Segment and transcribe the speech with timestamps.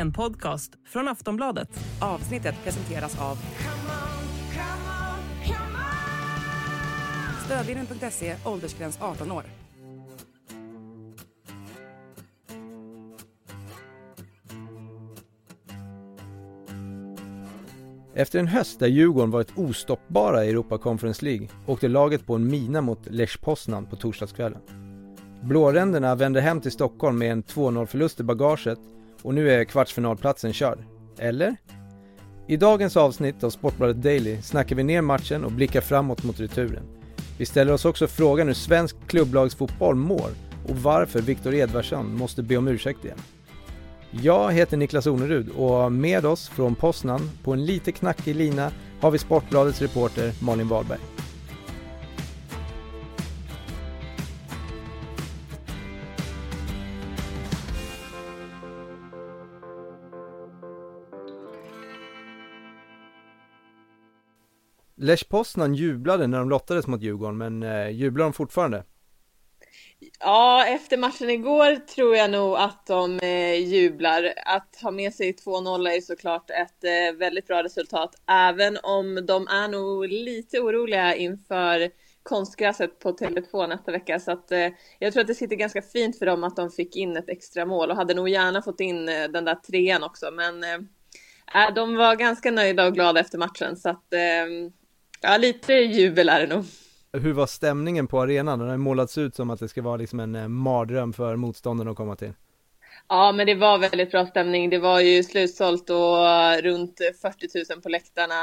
[0.00, 1.68] En podcast från Aftonbladet.
[2.00, 3.38] Avsnittet presenteras av
[7.44, 9.44] Stödvinnen.se, åldersgräns 18 år.
[18.14, 22.46] Efter en höst där Djurgården varit ostoppbara i Europa Conference League åkte laget på en
[22.46, 24.60] mina mot Lech Poznan på torsdagskvällen.
[25.42, 28.78] Blåränderna vände hem till Stockholm med en 2-0 förlust i bagaget
[29.22, 30.78] och nu är kvartsfinalplatsen körd.
[31.18, 31.56] Eller?
[32.48, 36.82] I dagens avsnitt av Sportbladet Daily snackar vi ner matchen och blickar framåt mot returen.
[37.38, 40.30] Vi ställer oss också frågan hur svensk klubblagsfotboll mår
[40.68, 43.18] och varför Viktor Edvardsson måste be om ursäkt igen.
[44.10, 49.10] Jag heter Niklas Onerud och med oss från Poznan på en lite knackig lina har
[49.10, 50.98] vi Sportbladets reporter Malin Wahlberg.
[65.02, 68.84] Lech Poznan jublade när de lottades mot Djurgården, men eh, jublar de fortfarande?
[70.20, 74.32] Ja, efter matchen igår tror jag nog att de eh, jublar.
[74.46, 79.48] Att ha med sig 2-0 är såklart ett eh, väldigt bra resultat, även om de
[79.48, 81.90] är nog lite oroliga inför
[82.22, 84.20] konstgräset på Tele2 nästa vecka.
[84.20, 86.96] Så att, eh, jag tror att det sitter ganska fint för dem att de fick
[86.96, 90.30] in ett extra mål och hade nog gärna fått in eh, den där trean också.
[90.30, 90.78] Men eh,
[91.64, 94.70] äh, de var ganska nöjda och glada efter matchen, så att eh,
[95.20, 96.64] ja, lite jubel är det nog.
[97.12, 98.58] Hur var stämningen på arenan?
[98.58, 101.90] Den har målats ut som att det ska vara liksom en eh, mardröm för motståndarna
[101.90, 102.32] att komma till.
[103.08, 104.70] Ja, men det var väldigt bra stämning.
[104.70, 108.34] Det var ju slutsålt och runt 40 000 på läktarna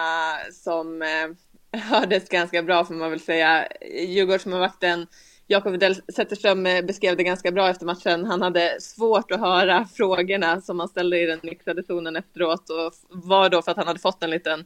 [0.52, 3.68] som eh, hördes ganska bra får man väl säga.
[4.08, 5.08] Djurgårdsmålvakten
[5.50, 8.26] Jakob Widell Zetterström eh, beskrev det ganska bra efter matchen.
[8.26, 12.94] Han hade svårt att höra frågorna som han ställde i den mixade zonen efteråt och
[13.10, 14.66] var då för att han hade fått en liten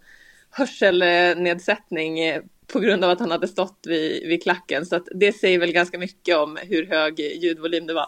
[0.52, 2.42] hörselnedsättning eh,
[2.74, 4.86] på grund av att han hade stått vid, vid klacken.
[4.86, 8.08] Så att det säger väl ganska mycket om hur hög ljudvolym det var.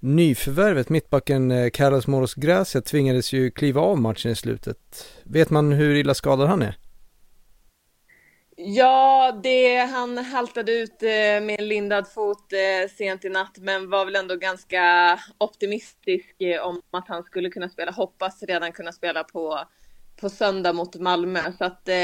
[0.00, 5.06] Nyförvärvet, mittbacken eh, Carlos Moros Gracia tvingades ju kliva av matchen i slutet.
[5.24, 6.74] Vet man hur illa skadad han är?
[8.56, 11.08] Ja, det, han haltade ut eh,
[11.42, 12.52] med en lindad fot
[12.98, 17.92] sent i natt, men var väl ändå ganska optimistisk om att han skulle kunna spela.
[17.92, 19.64] Hoppas redan kunna spela på
[20.20, 21.40] på söndag mot Malmö.
[21.58, 21.94] Så att eh,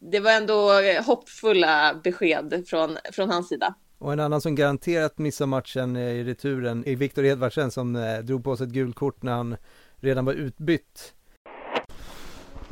[0.00, 0.70] det var ändå
[1.06, 3.74] hoppfulla besked från, från hans sida.
[3.98, 8.44] Och en annan som garanterat missar matchen i returen är Viktor Edvardsen som eh, drog
[8.44, 9.56] på sig ett gult kort när han
[10.00, 11.14] redan var utbytt.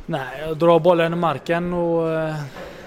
[0.05, 2.35] Nej, jag drar bollen i marken och eh,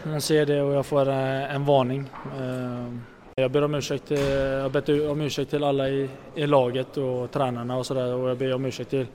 [0.04, 2.10] hon ser det och jag får eh, en varning.
[2.38, 2.94] Eh,
[3.34, 7.30] jag ber om ursäkt, jag har bett om ursäkt till alla i, i laget och
[7.30, 9.06] tränarna och sådär och jag ber om ursäkt till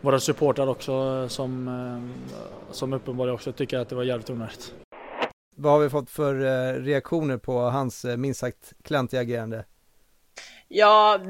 [0.00, 4.74] våra supportrar också som, eh, som uppenbarligen också tycker att det var jävligt onödigt.
[5.56, 9.64] Vad har vi fått för eh, reaktioner på hans eh, minst sagt klantiga agerande?
[10.68, 11.20] Ja,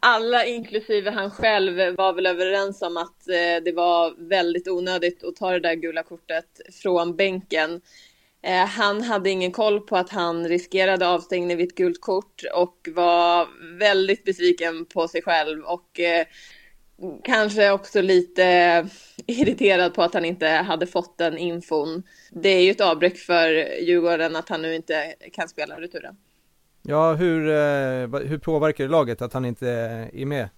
[0.00, 3.24] alla inklusive han själv var väl överens om att
[3.64, 7.80] det var väldigt onödigt att ta det där gula kortet från bänken.
[8.68, 13.48] Han hade ingen koll på att han riskerade avstängning vid ett gult kort och var
[13.78, 16.00] väldigt besviken på sig själv och
[17.24, 18.88] kanske också lite
[19.26, 22.02] irriterad på att han inte hade fått den infon.
[22.30, 23.48] Det är ju ett avbräck för
[23.80, 26.16] Djurgården att han nu inte kan spela returen.
[26.82, 29.68] Ja, hur, eh, hur påverkar det laget att han inte
[30.12, 30.48] är med?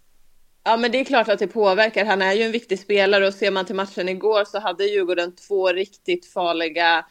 [0.64, 2.04] Ja, men det är klart att det påverkar.
[2.04, 5.34] Han är ju en viktig spelare och ser man till matchen igår så hade Djurgården
[5.34, 7.06] två riktigt farliga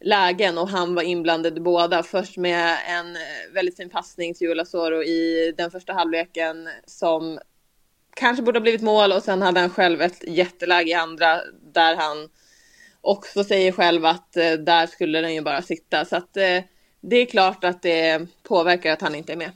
[0.00, 2.02] lägen och han var inblandad i båda.
[2.02, 3.16] Först med en
[3.54, 7.38] väldigt fin passning till Jola Soro i den första halvleken som
[8.16, 11.40] kanske borde ha blivit mål och sen hade han själv ett jätteläge i andra
[11.74, 12.28] där han
[13.00, 16.04] också säger själv att eh, där skulle den ju bara sitta.
[16.04, 16.62] Så att eh,
[17.00, 19.50] det är klart att det påverkar att han inte är med.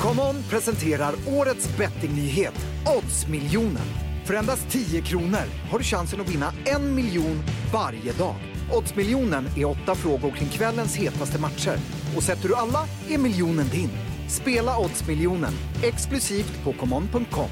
[0.00, 2.54] Come on presenterar årets bettingnyhet,
[2.96, 3.86] Oddsmiljonen.
[4.26, 7.42] För endast 10 kronor har du chansen att vinna en miljon
[7.72, 8.34] varje dag.
[8.72, 11.78] Oddsmiljonen är åtta frågor kring kvällens hetaste matcher.
[12.16, 14.15] Och sätter du alla är miljonen din.
[14.28, 15.52] Spela Oddsmiljonen
[15.82, 17.48] exklusivt på common.com.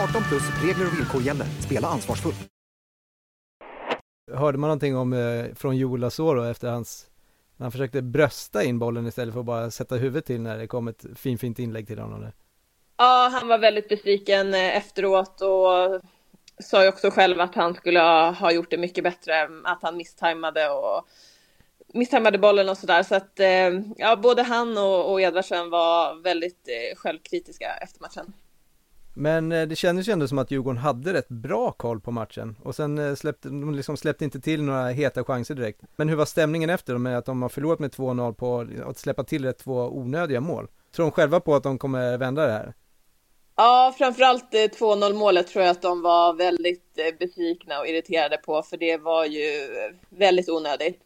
[0.00, 1.46] 18 plus regler och villkor gäller.
[1.60, 2.36] Spela ansvarsfullt.
[4.32, 7.06] Hörde man någonting om eh, från Joel Asoro efter hans
[7.56, 10.66] när han försökte brösta in bollen istället för att bara sätta huvudet till när det
[10.66, 12.26] kom ett fin, fint inlägg till honom?
[12.96, 16.00] Ja, han var väldigt besviken eh, efteråt och
[16.62, 20.70] sa ju också själv att han skulle ha gjort det mycket bättre, att han misstajmade
[20.70, 21.08] och
[21.94, 23.02] misshandlade bollen och sådär.
[23.02, 28.32] Så att eh, ja, både han och, och Edvardsen var väldigt eh, självkritiska efter matchen.
[29.16, 32.56] Men eh, det kändes ju ändå som att Djurgården hade rätt bra koll på matchen
[32.62, 35.80] och sen släppte de liksom släppte inte till några heta chanser direkt.
[35.96, 39.24] Men hur var stämningen efter med att de har förlorat med 2-0 på att släppa
[39.24, 40.68] till rätt två onödiga mål?
[40.94, 42.74] Tror de själva på att de kommer vända det här?
[43.56, 48.76] Ja, framförallt 2-0 målet tror jag att de var väldigt besvikna och irriterade på, för
[48.76, 49.68] det var ju
[50.08, 51.03] väldigt onödigt.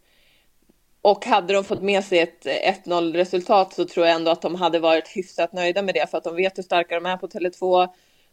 [1.03, 2.47] Och hade de fått med sig ett
[2.85, 6.19] 1-0 resultat så tror jag ändå att de hade varit hyfsat nöjda med det för
[6.19, 7.89] att de vet hur starka de är på Tele2.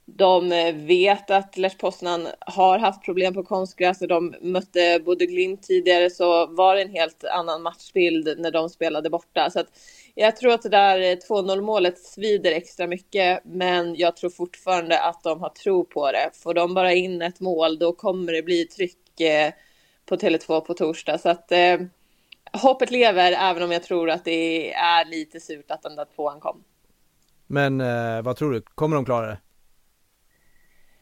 [0.06, 5.26] De eh, vet att Lech Poznan har haft problem på konstgräs och de mötte Bodø
[5.26, 9.50] Glimt tidigare så var det en helt annan matchbild när de spelade borta.
[9.50, 9.68] Så att
[10.16, 15.02] jag tror att det där eh, 2-0 målet svider extra mycket men jag tror fortfarande
[15.02, 16.30] att de har tro på det.
[16.34, 19.52] Får de bara in ett mål då kommer det bli tryck eh,
[20.06, 21.18] på Tele2 på torsdag.
[21.18, 21.78] Så att eh,
[22.58, 26.40] hoppet lever även om jag tror att det är lite surt att den där tvåan
[26.40, 26.64] kom.
[27.48, 29.38] Men eh, vad tror du, kommer de klara det?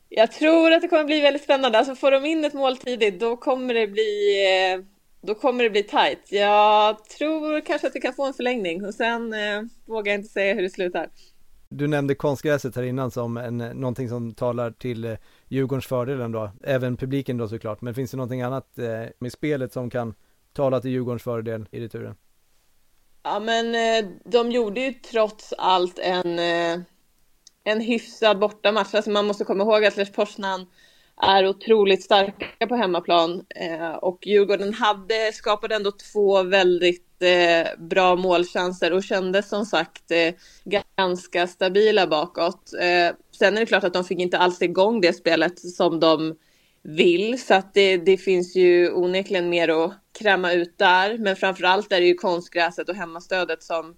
[0.09, 1.77] Jag tror att det kommer bli väldigt spännande.
[1.77, 4.85] Alltså får de in ett mål tidigt då kommer det bli eh,
[5.27, 6.31] då kommer det bli tajt.
[6.31, 10.29] Jag tror kanske att vi kan få en förlängning och sen eh, vågar jag inte
[10.29, 11.09] säga hur det slutar.
[11.69, 15.17] Du nämnde konstgräset här innan som en, någonting som talar till eh,
[15.47, 17.81] Djurgårdens fördel ändå, även publiken då såklart.
[17.81, 20.13] Men finns det någonting annat eh, med spelet som kan
[20.53, 22.15] tala till Djurgårdens fördel i returen?
[23.23, 26.79] Ja, men eh, de gjorde ju trots allt en, eh,
[27.63, 28.93] en hyfsad bortamatch.
[28.93, 30.65] Alltså man måste komma ihåg att Lech Poznan
[31.21, 37.09] är otroligt starka på hemmaplan eh, och Djurgården hade, skapade ändå två väldigt
[37.77, 40.03] bra målchanser och kändes som sagt
[40.95, 42.69] ganska stabila bakåt.
[43.39, 46.35] Sen är det klart att de fick inte alls igång det spelet som de
[46.81, 51.17] vill så att det, det finns ju onekligen mer att kräma ut där.
[51.17, 53.95] Men framför allt är det ju konstgräset och hemmastödet som,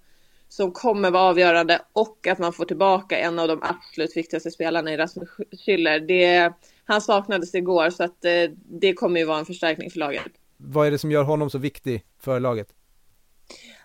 [0.50, 4.94] som kommer vara avgörande och att man får tillbaka en av de absolut viktigaste spelarna
[4.94, 6.00] i Rasmus Schüller.
[6.00, 6.54] Det,
[6.86, 10.32] han saknades igår så att det, eh, det kommer ju vara en förstärkning för laget.
[10.58, 12.68] Vad är det som gör honom så viktig för laget?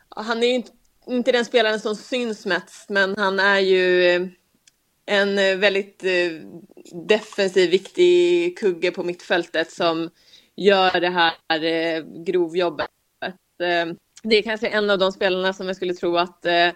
[0.08, 0.72] Han är ju inte,
[1.06, 4.26] inte den spelaren som syns mest, men han är ju eh,
[5.06, 6.04] en eh, väldigt
[7.08, 10.10] defensiv, viktig kugge på mittfältet som
[10.60, 12.90] gör det här eh, grovjobbet.
[13.62, 16.68] Eh, det är kanske en av de spelarna som jag skulle tro att eh,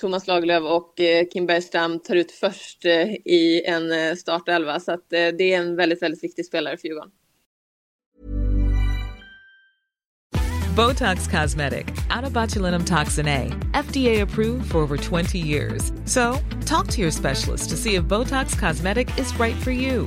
[0.00, 4.80] Thomas Lagerlöf och eh, Kim Bergström tar ut först eh, i en eh, startelva.
[4.80, 7.10] Så att, eh, det är en väldigt, väldigt viktig spelare för Djurgården.
[10.76, 15.92] Botox Cosmetic, out toxin A, FDA approved for over 20 years.
[16.06, 20.06] So, talk to your specialist to see if Botox Cosmetic is right for you.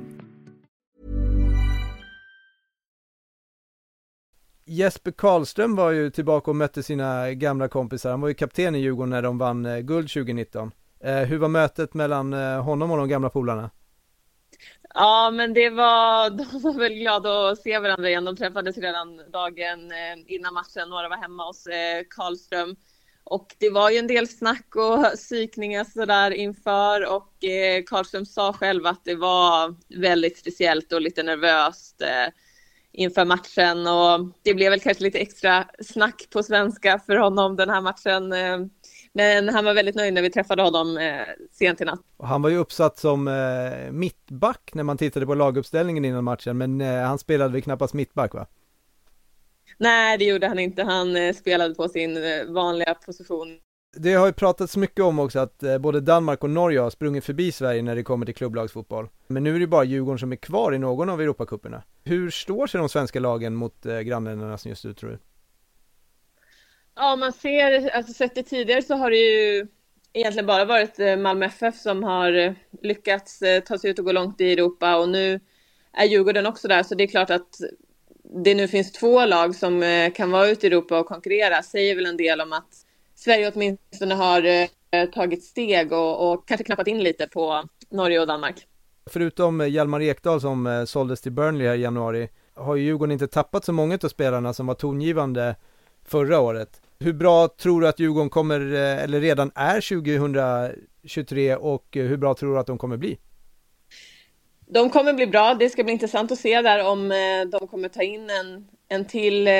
[4.65, 8.09] Jesper Karlström var ju tillbaka och mötte sina gamla kompisar.
[8.09, 10.71] Han var ju kapten i Djurgården när de vann eh, guld 2019.
[11.03, 13.69] Eh, hur var mötet mellan eh, honom och de gamla polarna?
[14.93, 18.25] Ja, men det var, de var väl glada att se varandra igen.
[18.25, 19.91] De träffades redan dagen
[20.27, 20.89] innan matchen.
[20.89, 21.67] Några var hemma hos
[22.09, 22.75] Karlström.
[23.23, 27.33] Och det var ju en del snack och psykningar sådär inför och
[27.85, 32.01] Karlström sa själv att det var väldigt speciellt och lite nervöst
[32.91, 37.69] inför matchen och det blev väl kanske lite extra snack på svenska för honom den
[37.69, 38.33] här matchen.
[38.33, 38.67] Eh,
[39.13, 41.21] men han var väldigt nöjd när vi träffade honom eh,
[41.51, 42.01] sent i natt.
[42.23, 46.81] Han var ju uppsatt som eh, mittback när man tittade på laguppställningen innan matchen, men
[46.81, 48.47] han spelade väl knappast mittback va?
[49.77, 50.83] Nej, det gjorde han inte.
[50.83, 52.17] Han spelade på sin
[52.53, 53.59] vanliga position
[53.93, 57.25] det har ju pratats mycket om också att eh, både Danmark och Norge har sprungit
[57.25, 59.09] förbi Sverige när det kommer till klubblagsfotboll.
[59.27, 61.83] Men nu är det bara Djurgården som är kvar i någon av Europacuperna.
[62.03, 65.19] Hur står sig de svenska lagen mot eh, grannländerna som just nu tror du?
[66.95, 69.67] Ja, man ser, alltså sett det tidigare så har det ju
[70.13, 74.41] egentligen bara varit eh, Malmö FF som har lyckats ta sig ut och gå långt
[74.41, 75.39] i Europa och nu
[75.93, 77.59] är Djurgården också där så det är klart att
[78.43, 79.83] det nu finns två lag som
[80.15, 82.85] kan vara ute i Europa och konkurrera säger väl en del om att
[83.23, 84.43] Sverige åtminstone har
[84.91, 88.67] eh, tagit steg och, och kanske knappat in lite på Norge och Danmark.
[89.09, 93.27] Förutom Hjalmar Ekdal som eh, såldes till Burnley här i januari har ju Djurgården inte
[93.27, 95.55] tappat så många av spelarna som var tongivande
[96.05, 96.81] förra året.
[96.99, 102.33] Hur bra tror du att Djurgården kommer, eh, eller redan är 2023 och hur bra
[102.33, 103.17] tror du att de kommer bli?
[104.73, 105.53] de kommer bli bra.
[105.53, 109.05] Det ska bli intressant att se där om eh, de kommer ta in en, en
[109.05, 109.53] till eh,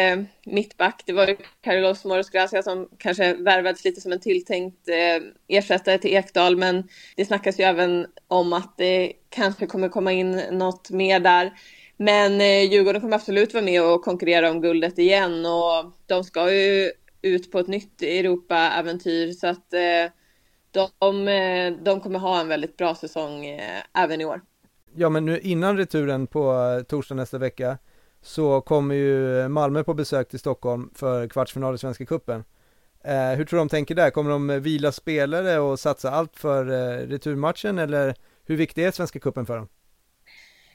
[0.45, 1.03] mittback.
[1.05, 5.97] Det var ju Carlos Moros Gracia som kanske värvades lite som en tilltänkt eh, ersättare
[5.97, 6.83] till Ekdal, men
[7.15, 11.53] det snackas ju även om att det kanske kommer komma in något mer där.
[11.97, 16.53] Men eh, Djurgården kommer absolut vara med och konkurrera om guldet igen och de ska
[16.53, 20.11] ju ut på ett nytt Europa-äventyr så att eh,
[20.71, 24.41] de, eh, de kommer ha en väldigt bra säsong eh, även i år.
[24.95, 27.77] Ja men nu innan returen på eh, torsdag nästa vecka
[28.21, 32.43] så kommer ju Malmö på besök till Stockholm för kvartsfinal i Svenska Cupen.
[33.03, 34.09] Eh, hur tror du de tänker där?
[34.09, 39.19] Kommer de vila spelare och satsa allt för eh, returmatchen eller hur viktig är Svenska
[39.19, 39.67] Cupen för dem?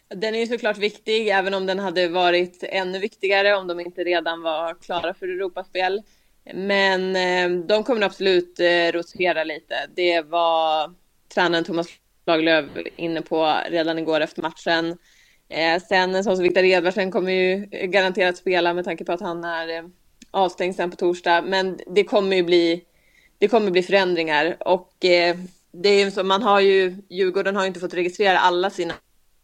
[0.09, 4.05] Den är ju såklart viktig, även om den hade varit ännu viktigare om de inte
[4.05, 6.03] redan var klara för Europaspel.
[6.55, 9.75] Men eh, de kommer absolut eh, rotera lite.
[9.97, 10.95] Det var
[11.35, 11.87] tränaren Thomas
[12.27, 12.65] Lagerlöf
[12.97, 14.99] inne på redan igår efter matchen.
[15.49, 19.69] Eh, sen som Viktor Edvardsen kommer ju garanterat spela med tanke på att han är
[19.69, 19.85] eh,
[20.31, 21.43] avstängd sen på torsdag.
[21.43, 22.85] Men det kommer ju bli,
[23.39, 25.37] det kommer bli förändringar och eh,
[25.73, 28.95] det är ju så, man har ju, Djurgården har ju inte fått registrera alla sina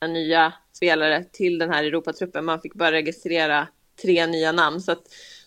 [0.09, 2.44] nya spelare till den här Europatruppen.
[2.44, 3.68] Man fick bara registrera
[4.02, 5.02] tre nya namn så att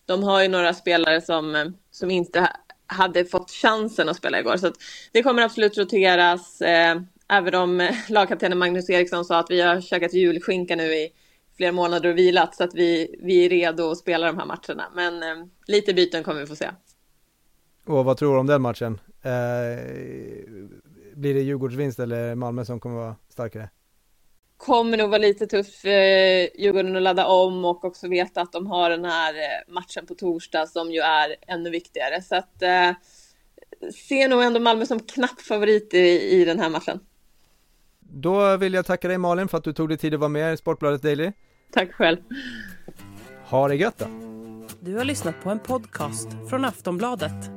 [0.06, 2.50] de har ju några spelare som, eh, som inte
[2.88, 4.58] hade fått chansen att spela igår.
[4.58, 4.76] Så att
[5.12, 6.62] det kommer absolut roteras.
[6.62, 11.10] Eh, Eh, även om lagkaptenen Magnus Eriksson sa att vi har käkat julskinka nu i
[11.58, 14.84] flera månader och vilat så att vi, vi är redo att spela de här matcherna.
[14.96, 16.70] Men eh, lite byten kommer vi få se.
[17.86, 19.00] Och vad tror du om den matchen?
[19.22, 19.84] Eh,
[21.16, 23.70] blir det Djurgårdsvinst eller Malmö som kommer vara starkare?
[24.58, 28.52] kommer nog vara lite tuff för eh, Djurgården att ladda om och också veta att
[28.52, 32.22] de har den här eh, matchen på torsdag som ju är ännu viktigare.
[32.22, 32.92] Så att eh,
[34.08, 37.00] ser nog ändå Malmö som knapp favorit i, i den här matchen.
[38.18, 40.54] Då vill jag tacka dig Malin för att du tog dig tid att vara med
[40.54, 41.32] i Sportbladet Daily.
[41.74, 42.18] Tack själv.
[43.46, 44.06] Ha det gött då.
[44.80, 47.52] Du har lyssnat på en podcast från Aftonbladet.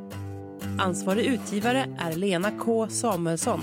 [0.79, 3.61] Ansvarig utgivare är Lena K Samuelsson.